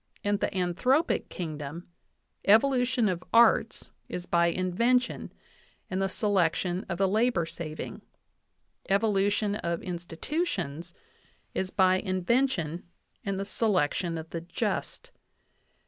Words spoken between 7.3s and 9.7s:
saving. Evolution